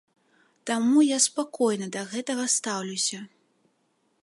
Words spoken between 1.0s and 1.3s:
я